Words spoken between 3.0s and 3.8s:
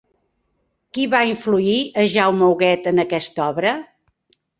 aquest obra?